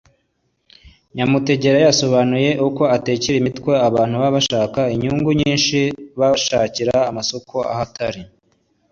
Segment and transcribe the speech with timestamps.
[0.03, 5.79] Jacque Nyamutegera yasobanuye uko atekera imitwe abantu baba bashaka inyungu nyinshi
[6.19, 8.21] bashakira amasoko aho atari